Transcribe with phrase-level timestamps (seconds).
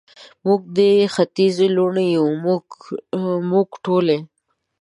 [0.45, 0.79] موږ د
[1.13, 2.25] ختیځ لوڼې یو،
[3.51, 4.17] موږ ټولې،